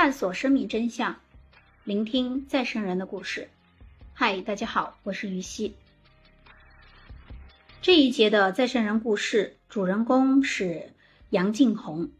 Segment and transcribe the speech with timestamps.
[0.00, 1.20] 探索生命真相，
[1.84, 3.50] 聆听再生人的故事。
[4.14, 5.76] 嗨，大家好，我是于西。
[7.82, 10.94] 这一节的再生人故事主人公是
[11.28, 12.10] 杨静红，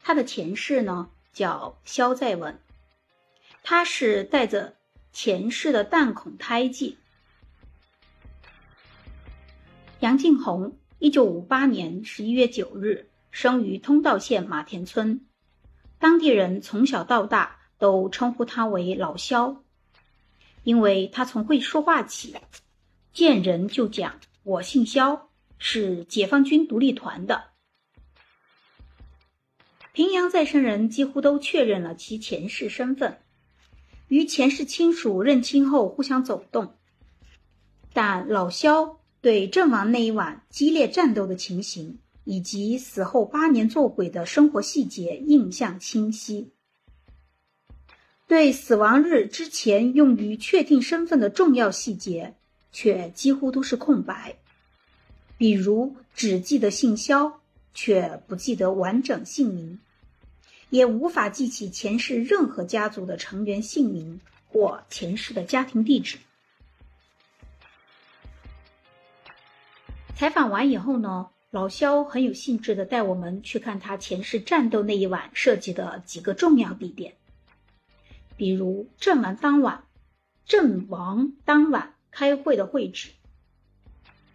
[0.00, 2.60] 他的前世呢叫肖在文，
[3.64, 4.76] 他是带着
[5.12, 6.98] 前世的弹孔胎记。
[9.98, 15.24] 杨静红，一九五八年十一月九日生于通道县马田村。
[15.98, 19.64] 当地人从小到大都称呼他为老肖，
[20.62, 22.36] 因为他从会说话起，
[23.12, 27.50] 见人就讲“我姓肖，是解放军独立团的”。
[29.92, 33.18] 平阳再生人几乎都确认了其前世身份，
[34.06, 36.76] 与前世亲属认亲后互相走动，
[37.92, 41.98] 但老萧对阵亡那一晚激烈战斗的情形。
[42.30, 46.52] 以及死后八年做鬼的生活细节印象清晰，
[48.26, 52.34] 对死亡日之前用于确定身份的重要细节
[52.70, 54.36] 却几乎都是空白，
[55.38, 57.40] 比如只记得姓肖，
[57.72, 59.80] 却不记得完整姓名，
[60.68, 66.18] 也无法记起前世任何家族的成员姓名或前世的家庭地址。
[70.14, 71.30] 采访完以后呢？
[71.50, 77.16] 老肖很有兴致的带我们去看他前世战斗那一晚涉及的几个重要地点，
[78.36, 79.84] 比如阵亡当晚、
[80.44, 83.12] 阵亡当晚开会的会址，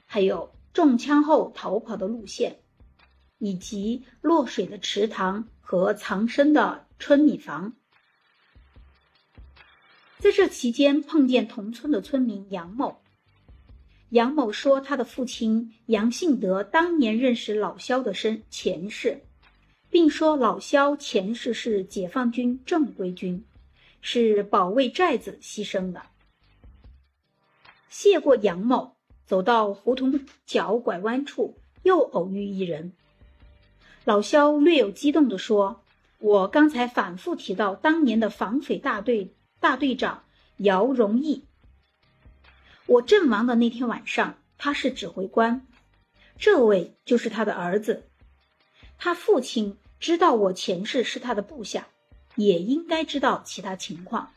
[0.08, 2.62] 还有中枪后逃跑的路线，
[3.38, 7.74] 以及落水的池塘和藏身的春米房。
[10.18, 13.03] 在这期间，碰见同村的村民杨某。
[14.14, 19.24] 杨某说，他的父亲杨信德当年认识老肖的身前世，
[19.90, 23.44] 并说老肖前世是解放军正规军，
[24.02, 26.04] 是保卫寨子牺牲的。
[27.90, 32.94] 谢过杨某，走到胡同角拐弯处，又偶遇一人。
[34.06, 35.82] 老肖略有激动地说
[36.22, 40.26] ：“我刚才反复提到当年的防匪大队大队长
[40.58, 41.46] 姚荣义。”
[42.86, 45.66] 我阵亡的那天晚上，他是指挥官，
[46.38, 48.10] 这位就是他的儿子。
[48.98, 51.88] 他父亲知道我前世是他的部下，
[52.36, 54.32] 也应该知道其他情况。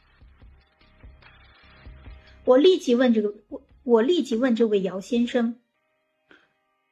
[2.44, 3.34] 我立即问这个
[3.82, 5.58] 我，立即问这位姚先生：“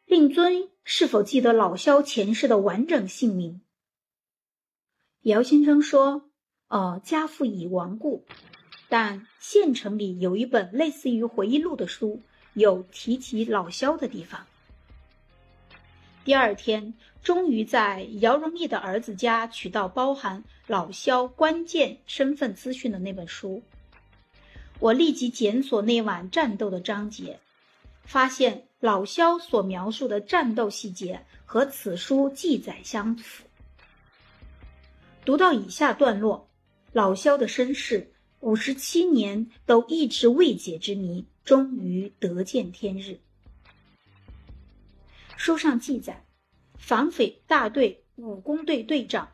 [0.06, 3.60] 令尊是否记得老萧前世的完整姓名？”
[5.22, 6.28] 姚先生说
[6.69, 8.26] ：“哦，家父已亡故。”
[8.97, 12.22] 但县城里有一本类似于回忆录的书，
[12.53, 14.47] 有提及老萧的地方。
[16.25, 23.60] 第二天，终于在姚荣义的儿子家取到包含老萧关键身份资讯的那本书。
[24.78, 27.41] 我立即检索那晚战斗的章节，
[28.05, 33.43] 发现老萧所描述的战斗细节和此书记载相符。
[35.25, 36.49] 读到以下段落，
[36.93, 38.09] 老萧的身世。
[38.44, 43.19] 五十七年都一直未解之谜，终于得见天日。
[45.34, 46.27] 书上记载，
[46.77, 49.31] 防匪大队武工队队长、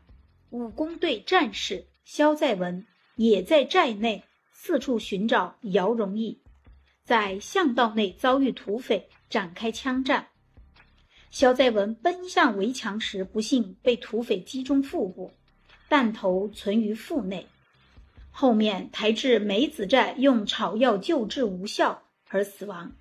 [0.49, 4.23] 武工队战士肖在文也在寨内
[4.53, 6.41] 四处寻找姚荣义，
[7.03, 10.29] 在巷道内遭遇土匪展开枪战。
[11.29, 15.33] 肖在文奔向围墙时，不幸被土匪击中腹部，
[15.89, 17.45] 弹头存于腹内。
[18.31, 22.93] 后面抬至梅子寨，用草药救治无效而死亡。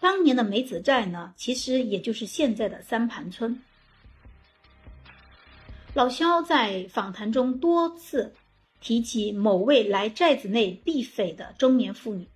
[0.00, 3.60] 当年的梅子寨呢，其实也就是现在的三盘村。
[5.94, 8.34] 老肖在访谈中多次
[8.80, 12.28] 提起某位来寨子内避匪的中年妇女，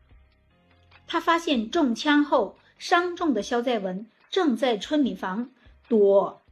[1.06, 5.50] 他发现中枪后伤重的肖在文正在村里房
[5.88, 6.43] 躲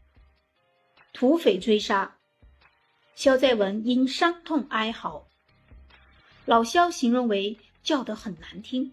[1.12, 2.16] 土匪追杀。
[3.20, 5.28] 肖在文因伤痛哀嚎，
[6.46, 8.90] 老肖形容为叫得很难听。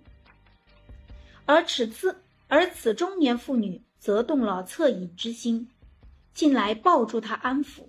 [1.46, 5.70] 而此次，而此中年妇女则动了恻隐之心，
[6.34, 7.88] 进来抱住他安抚。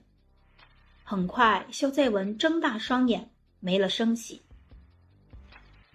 [1.03, 4.41] 很快，肖在文睁大双眼，没了声息。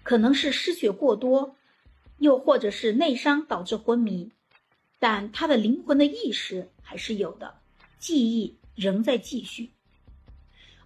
[0.02, 1.56] 可能是失血过多，
[2.18, 4.30] 又或者是内伤导致昏迷，
[4.98, 7.54] 但他的灵魂的意识还是有的，
[7.98, 9.70] 记忆仍在继续。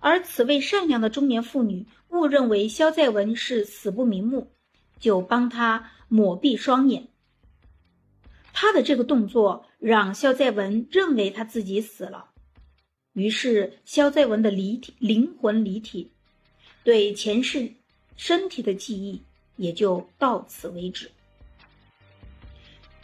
[0.00, 4.52] 而此位善良的中年妇女误认为肖在文是死不瞑目，
[4.98, 7.08] 就帮他抹闭双眼。
[8.52, 12.30] 他的这个动作让肖在文认为他自己死了。
[13.12, 16.12] 于是肖在文的离体灵魂离体，
[16.84, 17.72] 对前世
[18.16, 19.22] 身体的记忆
[19.56, 21.10] 也就到此为止。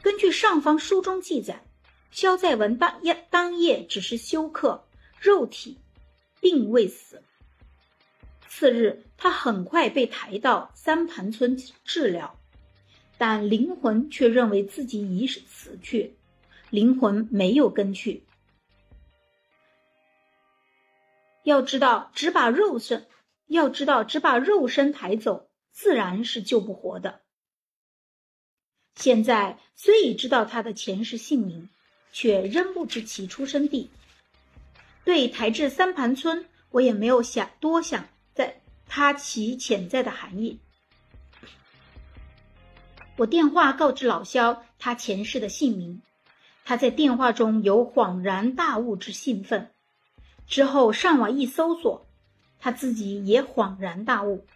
[0.02, 1.64] 根据上方书中记载，
[2.11, 4.85] 肖在文当夜当夜只是休克，
[5.20, 5.79] 肉体
[6.44, 7.23] 并未死。
[8.46, 12.38] 次日，他很快被抬到三盘村治疗，
[13.17, 16.17] 但灵魂却认为自己已死去，
[16.69, 18.25] 灵魂没有跟去。
[21.44, 23.06] 要知道，只把肉身，
[23.47, 27.23] 要知道只把肉身抬走，自然是救不活的。
[28.97, 31.70] 现在虽已知道他的前世姓名，
[32.12, 33.88] 却仍不知其出生地。
[35.04, 40.60] 对台至三盘村，我也没有想多想，在他其潜在的含义。
[43.16, 46.02] 我电话告知老萧他前世的姓名，
[46.64, 49.70] 他在电话中有恍然大悟之兴奋。
[50.46, 52.06] 之后上网一搜索，
[52.58, 54.46] 他自己也恍然大悟，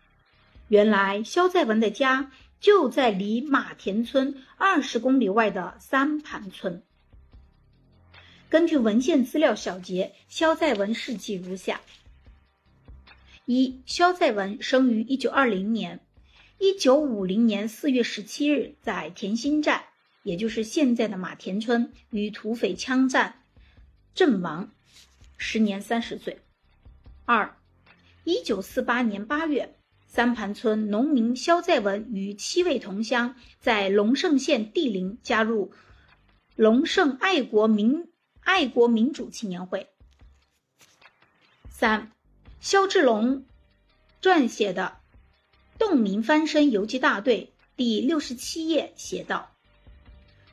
[0.68, 6.82] 原来肖在文的家就在离马田村二十公里外的三盘村。
[8.50, 11.82] 根据文献资料小结，肖在文事迹如下：
[13.44, 16.00] 一、肖在文生于一九二零年，
[16.58, 19.84] 一九五零年四月十七日在田心寨，
[20.22, 23.42] 也就是现在的马田村，与土匪枪战
[24.14, 24.70] 阵亡。
[25.36, 26.38] 时年三十岁。
[27.26, 27.54] 二，
[28.24, 35.70] 一九四八年八月，三盘村农民肖在文与七位同乡在龙胜县地陵加入
[36.56, 38.08] 龙胜爱国民
[38.48, 39.88] 爱国民主青年会。
[41.68, 42.10] 三，
[42.60, 43.44] 肖志龙
[44.22, 44.96] 撰写的
[45.78, 49.54] 《洞明翻身游击大队》第六十七页写道：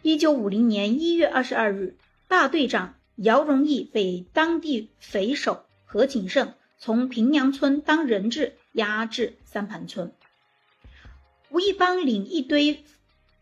[0.02, 1.96] 一九五零年一月二十二日，
[2.28, 2.96] 大队长。
[3.16, 10.14] 姚荣义被当地匪首何景胜从平阳村当人质押至三盘村，
[11.48, 12.84] 吴一邦领一堆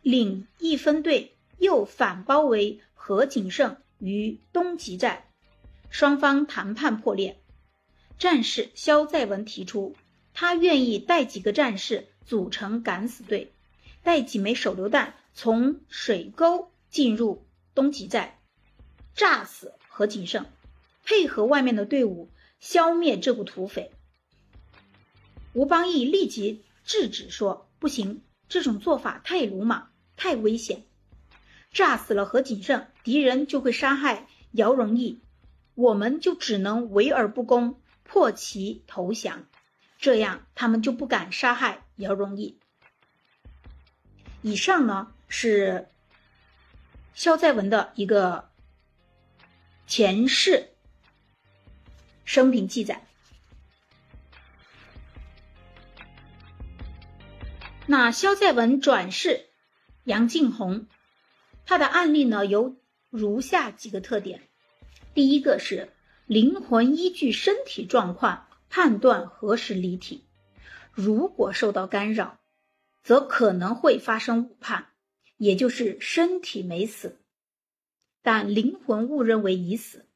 [0.04, 5.30] 领一分队又反包围何景胜于东极寨，
[5.90, 7.40] 双方谈判破裂。
[8.20, 9.96] 战士肖在文提出，
[10.34, 13.54] 他愿意带几个战士组成敢死队，
[14.04, 18.40] 带几枚手榴弹从水沟进入东极寨。
[19.16, 20.46] 炸死何景胜，
[21.06, 22.30] 配合外面的队伍
[22.60, 23.92] 消灭这股土匪。
[25.54, 30.84] 吴邦义立即制止说：“不行，这种做法太鲁莽，太危险。
[31.72, 35.22] 炸死了何景胜，敌人就会杀害姚荣义，
[35.76, 39.46] 我们就只能围而不攻，破其投降，
[39.98, 42.58] 这样他们就不敢杀害姚荣义。”
[44.42, 45.90] 以上呢是
[47.14, 48.50] 肖在文的一个。
[49.86, 50.70] 前世
[52.24, 53.06] 生平记载。
[57.86, 59.50] 那肖在文转世
[60.06, 60.88] 杨敬红，
[61.66, 62.78] 他的案例呢由
[63.16, 64.42] 如下几个特点：
[65.14, 65.94] 第一个是
[66.26, 70.26] 灵魂依据身体状况判断何时离体，
[70.92, 72.40] 如果受到干扰，
[73.04, 74.88] 则可能会发生误判，
[75.38, 77.20] 也就是身体没死。
[78.24, 80.08] 但灵魂误认为已死，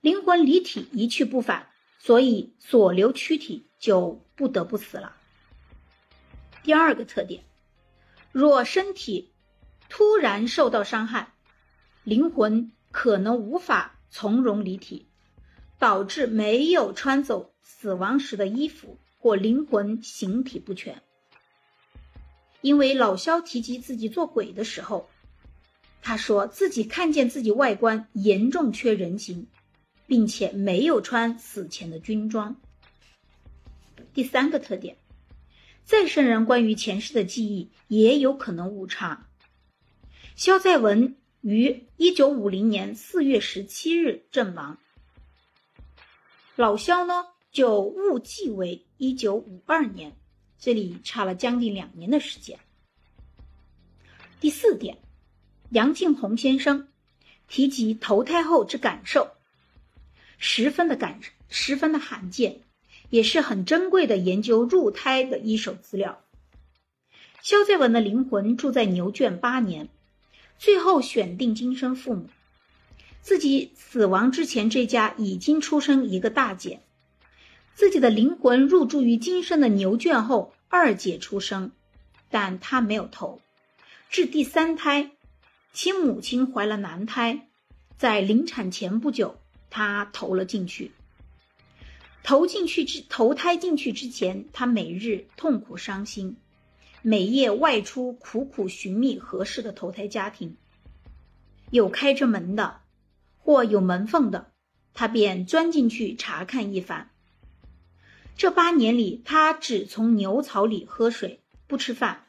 [0.00, 1.68] 灵魂离体一去不返，
[2.00, 5.14] 所以所留躯体就不得不死了。
[6.64, 7.44] 第二个特点，
[8.32, 9.32] 若身体
[9.88, 11.32] 突然受到伤害，
[12.04, 15.06] 灵魂可能无法从容离体，
[15.78, 21.02] 导致没有穿走死亡时的衣服或灵魂形体不全。
[22.60, 25.08] 因为老萧提及自己做鬼的时候。
[26.04, 29.46] 他说自己看见自己外观严重缺人形，
[30.08, 32.56] 并且没有穿死前的军装。
[34.12, 34.96] 第三个特点，
[35.84, 39.28] 再生人关于前世的记忆也有可能误差。
[40.34, 44.78] 萧在文于一九五零年四月十七日阵亡，
[46.54, 50.12] 老萧呢就误记为一九五二年，
[50.60, 52.58] 这里差了将近两年的时间。
[54.40, 54.98] 第四点。
[55.70, 56.88] 杨敬红先生
[57.48, 59.30] 提及投胎后之感受，
[60.36, 61.18] 十分的感，
[61.48, 62.60] 十分的罕见，
[63.08, 66.22] 也是很珍贵的研究入胎的一手资料。
[67.40, 69.88] 肖在文的灵魂住在牛圈八年，
[70.62, 72.30] 最后选定今生父母。
[73.20, 76.82] 自己死亡之前，这家已经出生一个大姐。
[77.74, 81.72] 自己的灵魂入住于今生的牛圈后，二姐出生，
[82.30, 83.40] 但她没有头，
[84.08, 85.10] 至第三胎。
[85.72, 87.48] 其母亲怀了男胎，
[87.98, 90.92] 在临产前不久，他投了进去。
[92.22, 96.36] 投进去之投胎进去之前，他每日痛苦伤心，
[97.02, 100.56] 每夜外出苦苦寻觅合适的投胎家庭。
[101.70, 102.80] 有开着门的，
[103.38, 104.52] 或有门缝的，
[104.94, 107.10] 他便钻进去查看一番。
[108.36, 112.24] 这八年里，他只从牛槽里喝水，不吃饭。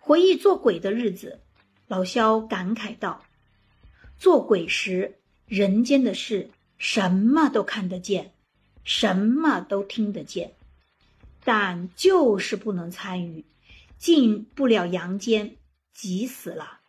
[0.00, 1.40] 回忆做鬼的日子，
[1.88, 3.24] 老萧感慨道
[4.18, 8.32] ：“做鬼时，人间的事什么都看得见。”
[8.88, 10.54] 什么都听得见，
[11.46, 13.44] 但就是不能参与，
[13.98, 15.56] 进不了阳间，
[15.94, 16.80] 急死了。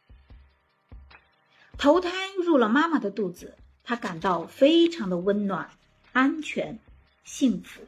[1.77, 2.09] 投胎
[2.43, 5.69] 入了妈妈的肚子，他感到非常的温暖、
[6.11, 6.79] 安全、
[7.23, 7.81] 幸福。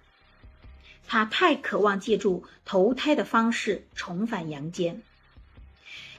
[1.07, 5.01] 他太渴望借助投胎的方式重返阳间，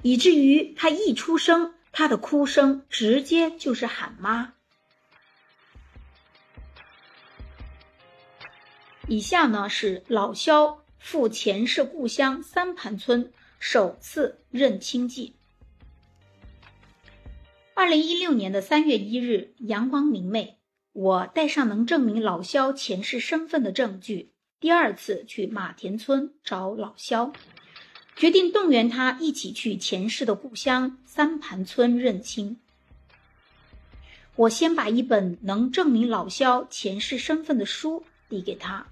[0.02, 4.52] 以至于他一出生，他的哭声直接就是喊妈。
[9.11, 15.35] 以下呢是老萧赴前世故乡三盘村首次认亲记。
[17.75, 20.59] 二零一六年的三月一日，阳光明媚，
[20.93, 27.33] 我带上能证明老萧前世身份的证据，第二次去马田村找老萧，
[28.14, 32.61] 决定动员他一起去前世的故乡三盘村认亲。
[34.37, 38.87] 我先把一本能证明老萧前世身份的书递给他。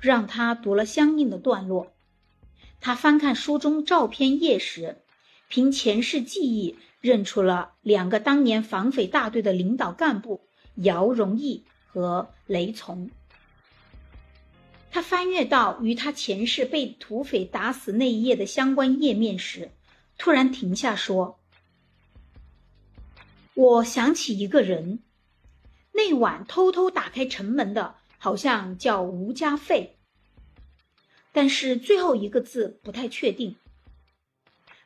[0.00, 1.92] 让他读了相应的段落，
[2.80, 4.98] 他翻看书中照片页时，
[5.48, 10.42] 凭前世记忆认出了两个当年防匪大队的领导干部
[10.76, 13.10] 姚荣义和雷从。
[14.90, 19.70] 他翻阅到与他前世被土匪打死那一页的相关页面时，
[20.16, 21.38] 突然停下说
[23.54, 25.00] ：“我想起一个人，
[25.92, 29.96] 那晚偷偷打开城门的。”好像叫吴家费，
[31.32, 33.56] 但是最后一个字不太确定。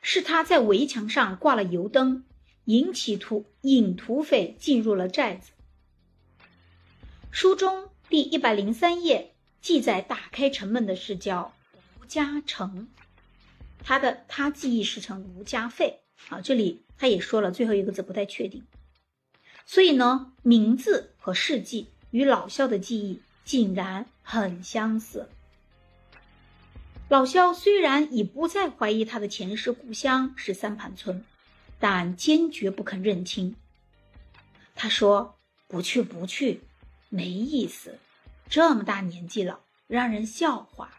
[0.01, 2.25] 是他在围墙上挂了油灯，
[2.65, 5.51] 引起土引土匪进入了寨子。
[7.31, 11.53] 书中第一百零三页记载打开城门的是叫
[11.99, 12.89] 吴家成，
[13.79, 16.41] 他的他记忆是成吴家费啊。
[16.41, 18.63] 这里他也说了最后一个字不太确定，
[19.65, 21.92] 所以呢，名字和事迹。
[22.13, 25.27] 与老萧的记忆竟然很相似。
[27.09, 31.25] 老萧虽然已不再怀疑他的前世故乡是三盘村，
[31.79, 33.55] 但坚决不肯认亲。
[34.75, 36.61] 他说：“不去，不去，
[37.09, 37.97] 没意思，
[38.47, 40.91] 这么大年纪了，让人笑话。”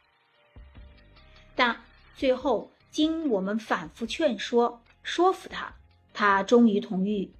[1.54, 1.80] 但
[2.16, 5.76] 最后经我们反复劝说、说服他，
[6.12, 7.32] 他终于同意。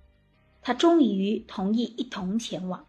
[0.62, 2.86] 他终于同意一同前往。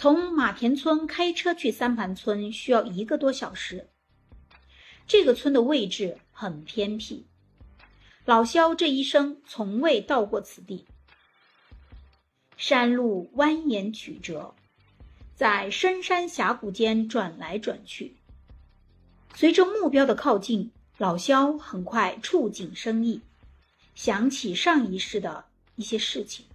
[0.00, 3.88] 从马田村开车去三盘村需要一个多小时。
[5.08, 7.26] 这个村的位置很偏僻，
[8.24, 10.86] 老肖这一生从未到过此地。
[12.56, 14.54] 山路蜿蜒曲折，
[15.34, 18.14] 在深山峡谷间转来转去。
[19.34, 23.20] 随着目标的靠近，老肖很快触景生意，
[23.96, 26.46] 想起上一世的一些事情。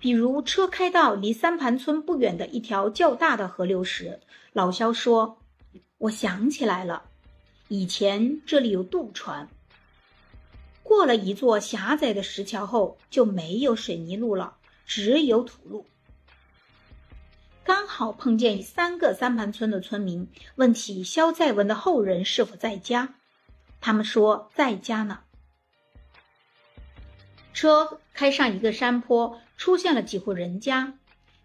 [0.00, 4.20] 比如车开到离三盘村不远的一条较大的河流时，
[4.54, 5.38] 老肖说
[5.98, 7.02] ：“我想起来了，
[7.68, 9.46] 以前这里有渡船。
[10.82, 15.84] 过了一座狭窄的石桥后，就没有水泥路了，只有土路。
[17.62, 20.26] 刚好碰见三个三盘村的村民，
[20.56, 23.16] 问起肖在文的后人是否在家，
[23.82, 25.20] 他们说在家呢。”
[27.52, 30.98] 车开上一个山坡，出现了几户人家。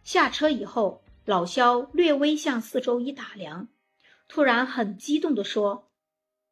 [0.03, 3.67] 下车以后，老肖略微向四周一打量，
[4.27, 5.89] 突然很激动地说：“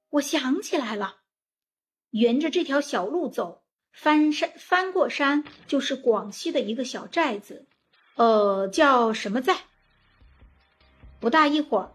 [0.10, 1.17] 我想起来了，
[2.10, 7.67] 沿着这条小路走，翻山翻过山就是广西的一个小寨子，
[8.15, 9.55] 呃，叫什么寨？”
[11.22, 11.93] 不大一会儿，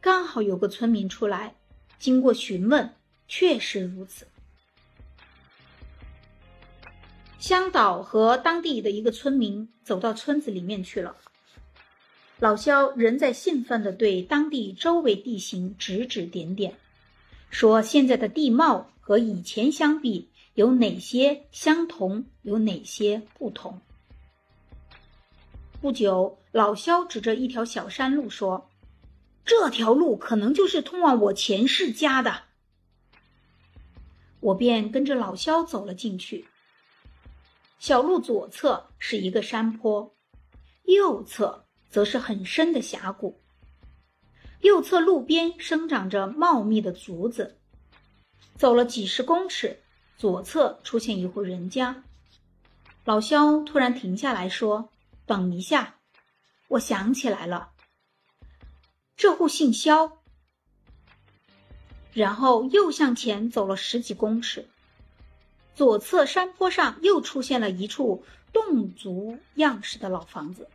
[0.00, 1.54] 刚好有个村民出来，
[1.98, 2.94] 经过询问，
[3.26, 4.28] 确实如此。
[7.42, 11.16] 香岛和当地的一个村民走到村子里面去了。
[12.38, 16.76] 老肖仍在兴奋地对当地周围地形指指点点，
[17.50, 23.80] 说：“现在的地貌和以前相比有哪些相同，有哪些不同？”
[25.82, 28.70] 不久，老肖指着一条小山路说
[29.44, 32.42] ：“这条路可能就是通往我前世家的。”
[34.38, 36.46] 我便跟着老肖走了进去。
[37.82, 40.14] 小路左侧是一个山坡，
[40.84, 43.42] 右侧则是很深的峡谷。
[44.60, 47.58] 右侧路边生长着茂密的竹子。
[48.54, 49.82] 走了几十公尺，
[50.16, 52.04] 左侧出现一户人家。
[53.04, 54.90] 老肖突然停下来说
[55.26, 55.96] ：“等一下，
[56.68, 57.72] 我想起来了，
[59.16, 60.22] 这户姓肖。”
[62.14, 64.68] 然后又向前走了十几公尺，
[65.74, 70.68] 左侧山坡上又出现了一处侗族样式的老房子。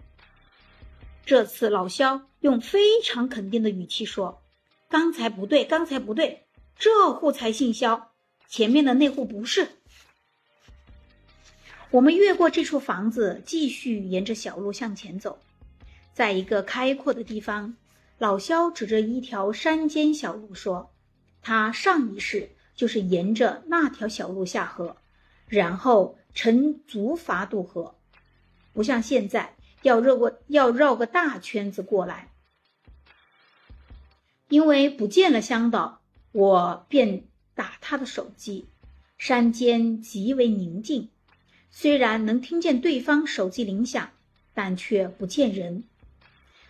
[1.25, 4.41] 这次老肖用非常肯定的语气说
[4.89, 8.13] ：“刚才不对，刚才不对，这户才姓肖，
[8.47, 9.67] 前面的那户不是。”
[11.91, 15.39] 我们越过这处房子，继续沿着小路向前走，
[16.13, 17.77] 在一个开阔的地方，
[18.17, 20.91] 老肖指着一条山间小路说。
[21.41, 24.95] 他上一世就是沿着那条小路下河，
[25.47, 27.95] 然后乘竹筏渡河，
[28.71, 32.31] 不像现在要绕过要绕个大圈子过来。
[34.47, 38.69] 因为不见了香岛，我便打他的手机。
[39.17, 41.09] 山间极为宁静，
[41.71, 44.11] 虽然能听见对方手机铃响，
[44.53, 45.83] 但却不见人。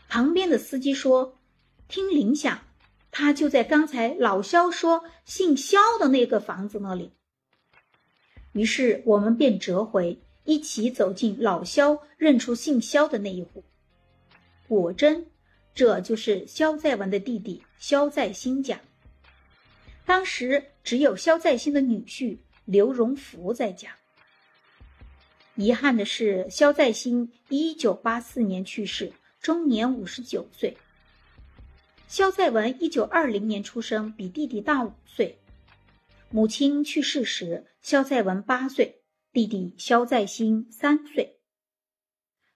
[0.08, 1.38] 旁边的司机说
[1.90, 2.62] ：“听铃响。”
[3.20, 7.12] 他就在刚才老肖说姓肖的那个房子那里。
[8.52, 13.64] 于是我们便折回，一起走进老肖认出姓肖的那一户。
[14.68, 15.26] 果真，
[15.74, 18.80] 这就是肖在文的弟弟肖在新家。
[20.06, 23.96] 当时只有肖在新的女婿刘荣福在家。
[25.56, 30.78] 遗憾的是，肖在新一九八四年去世，终年五十九岁。
[32.08, 35.40] 肖在文一九二零年出生，比弟弟大五岁。
[36.30, 39.02] 母亲去世时，肖在文八岁，
[39.34, 41.42] 弟弟肖在新三岁。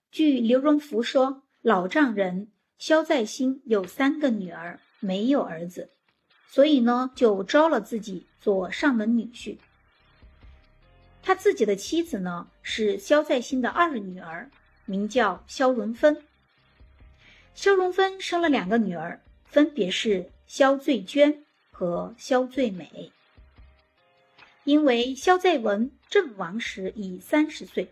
[0.09, 5.89] 据刘荣福说，老丈人肖在新有三个女儿，没有儿子，
[6.47, 9.57] 所以呢，就招了自己做上门女婿。
[11.21, 14.49] 他自己的妻子呢，是肖在新的二女儿，
[14.85, 16.23] 名叫肖荣芬。
[17.53, 19.21] 肖荣芬生了两个女儿。
[19.51, 23.11] 分别是萧最娟和萧最美。
[24.63, 27.89] 因为萧在文阵亡时已三十岁，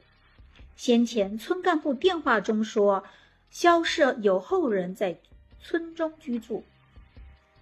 [0.76, 3.04] 先前村干部电话中说，
[3.52, 5.19] 萧氏有后人在
[5.62, 6.63] 村中居住。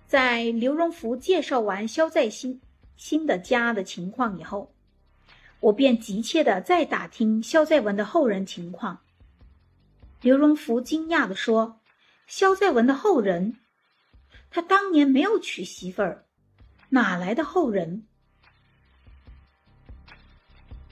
[0.06, 2.62] 在刘荣福介绍完萧在新
[2.96, 4.72] 新的家的情况以后，
[5.60, 9.00] 我便急切的再打听萧在文的后人情况。
[10.22, 11.80] 刘荣福惊讶的说
[12.28, 13.58] ：“萧在文的后人？”
[14.50, 16.26] 他当年没有娶媳妇儿，
[16.90, 18.06] 哪来的后人？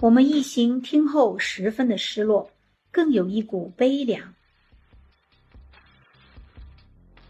[0.02, 2.52] 我们一行听后十分的失落，
[2.92, 4.34] 更有一股悲凉。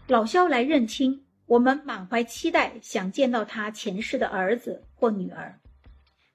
[0.08, 5.58] 老肖来认亲，我们满怀期待，想见到他前世的儿子或女儿，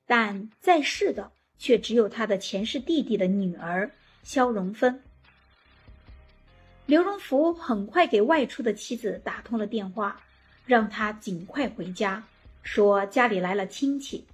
[0.05, 3.91] 但在世的却只有他的前世弟弟的女儿
[4.23, 5.03] 肖荣芬。
[6.87, 10.21] 刘荣福很快给外出的妻子打通了电话，
[10.65, 12.21] 让他尽快回家，
[12.63, 14.25] 说家里来了亲戚。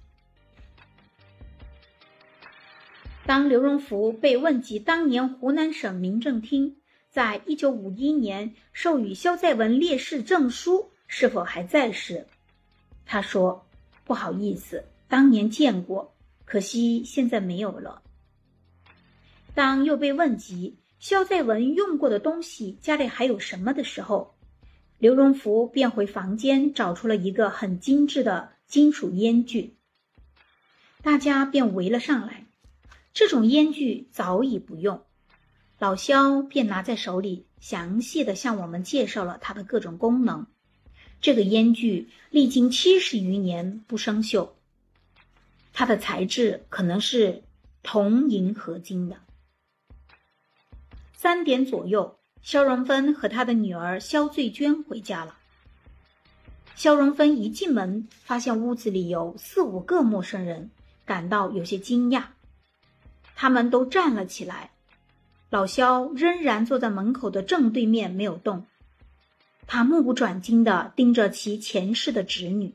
[3.24, 6.78] 当刘荣福被问及当年湖南省民政厅
[7.10, 12.26] 在一九五一年授予肖在文烈士证书是否还在时，
[13.06, 13.66] 他说
[14.04, 16.12] ：“不好意思，当年见过，
[16.44, 18.02] 可惜现在没有了。”
[19.54, 20.76] 当又被问及。
[20.98, 24.34] 肖在文用过的东西，家里还有什么的时候，
[24.98, 29.76] 刘荣福便回房间找出了一个很精致的金属烟具。
[31.02, 32.46] 大家便围了上来。
[33.14, 35.02] 这种烟具早已不用，
[35.78, 40.46] 老肖便拿在手里，详细的向我们介绍了它的各种功能。
[41.20, 44.50] 这个烟具历经七十余年不生锈，
[45.72, 47.42] 它的材质可能是
[47.82, 49.16] 铜银合金的。
[51.20, 55.34] 三点左右，肖荣芬和他的女儿肖翠娟回家了。
[56.76, 60.70] 肖荣芬一进门，发现屋子里有四五个陌生人，
[61.04, 62.22] 感到有些惊讶。
[63.34, 64.70] 他们都站了起来，
[65.50, 68.64] 老肖仍然坐在门口的正对面没有动。
[69.66, 72.72] 他目不转睛地盯着其前世的侄女。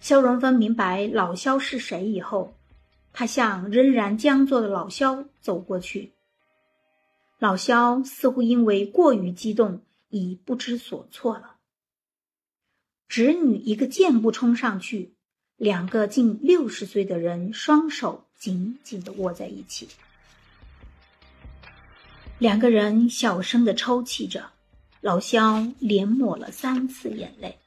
[0.00, 2.56] 肖荣芬明白老肖是谁以后，
[3.12, 6.10] 他向仍然僵坐的老肖走过去。
[7.38, 11.56] 老肖似乎因为过于激动，已不知所措了。
[13.08, 15.14] 侄女一个箭步冲上去，
[15.56, 19.88] 两个近六十岁的人双手紧紧的握在一起。
[22.38, 24.50] 两个人小声的抽泣着，
[25.02, 27.58] 老肖连抹了三次眼泪。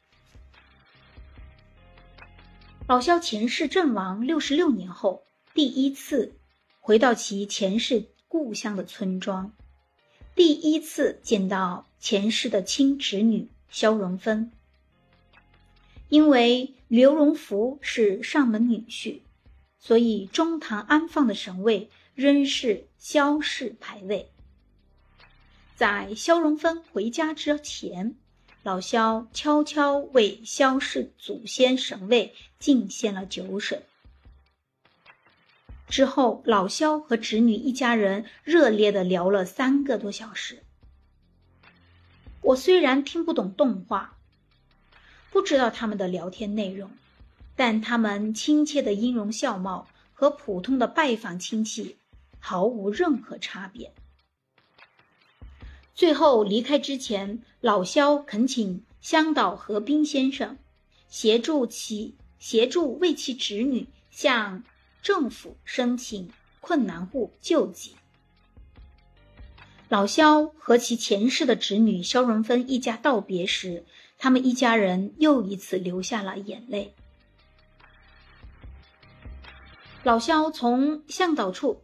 [2.87, 6.33] 老肖前世阵亡六十六年后，第一次
[6.79, 9.53] 回到其前世故乡的村庄，
[10.39, 14.53] 第一次见到前世的亲侄女萧荣芬。
[16.07, 19.19] 因为刘荣福是上门女婿，
[19.79, 24.31] 所以中堂安放的神位仍是萧氏牌位。
[25.75, 28.15] 在萧荣芬回家之前。
[28.63, 33.83] 老萧悄悄为萧氏祖先神位敬献了酒水。
[35.89, 40.63] 之后，老肖和侄女一家人热烈的聊了三个多小时。
[42.41, 44.17] 我虽然听不懂动画，
[45.31, 46.91] 不知道他们的聊天内容，
[47.55, 51.97] 但他们亲切的音容笑貌和普通的拜访亲戚
[52.39, 53.91] 毫无任何差别。
[55.95, 60.57] 最后离开之前，老肖恳请香岛和冰先生
[61.09, 64.63] 协助其协助为其侄女向
[65.01, 66.31] 政府申请
[66.61, 67.95] 困难户救济。
[69.87, 73.85] 老肖和其前世的侄女肖荣芬一家道别时，
[74.17, 76.93] 他们一家人又一次流下了眼泪。
[80.03, 81.81] 老肖从向导处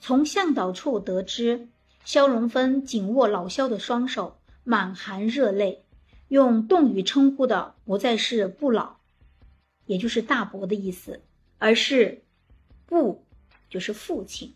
[0.00, 1.68] 从向导处得知。
[2.04, 5.84] 肖荣芬紧握老肖的双手，满含热泪，
[6.26, 8.96] 用洞语称呼的不再是不老，
[9.86, 11.22] 也就是大伯的意思，
[11.58, 12.24] 而是
[12.92, 13.24] 不，
[13.70, 14.52] 就是父亲。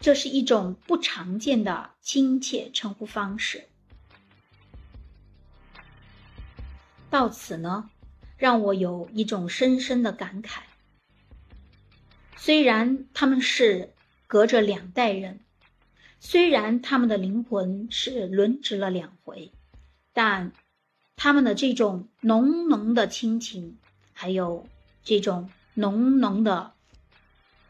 [0.00, 3.64] 这是一种不常见的亲切称呼方式。
[7.10, 7.90] 到此呢，
[8.36, 10.60] 让我有一种深深的感慨。
[12.36, 13.92] 虽然他们是
[14.28, 15.40] 隔着两代人。
[16.20, 19.50] 虽然他们的灵魂是轮值了两回，
[20.12, 20.52] 但
[21.16, 23.78] 他们的这种浓浓的亲情，
[24.12, 24.68] 还有
[25.02, 26.73] 这种浓浓的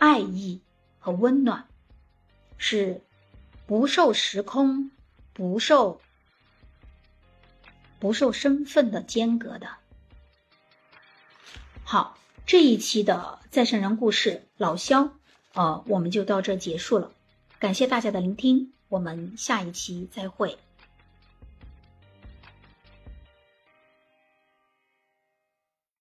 [0.04, 0.60] 爱意
[0.98, 1.66] 和温暖，
[2.58, 3.00] 是
[3.66, 4.90] 不受时空、
[5.32, 5.98] 不受
[7.98, 9.66] 不受身份的间隔的。
[11.84, 15.14] 好，这一期的再生人故事老肖，
[15.54, 17.10] 呃，我们就到这结束了。
[17.58, 20.58] 感谢大家的聆听，我们下一期再会。